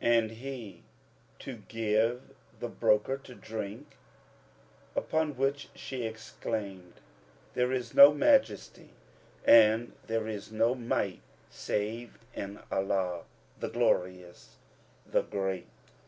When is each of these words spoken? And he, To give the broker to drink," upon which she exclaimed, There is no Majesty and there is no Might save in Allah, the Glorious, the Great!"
And 0.00 0.30
he, 0.30 0.84
To 1.40 1.56
give 1.66 2.22
the 2.60 2.68
broker 2.68 3.16
to 3.16 3.34
drink," 3.34 3.96
upon 4.94 5.36
which 5.36 5.70
she 5.74 6.04
exclaimed, 6.04 7.00
There 7.54 7.72
is 7.72 7.92
no 7.92 8.14
Majesty 8.14 8.90
and 9.44 9.94
there 10.06 10.28
is 10.28 10.52
no 10.52 10.76
Might 10.76 11.22
save 11.50 12.16
in 12.32 12.60
Allah, 12.70 13.24
the 13.58 13.68
Glorious, 13.68 14.54
the 15.04 15.22
Great!" 15.22 15.66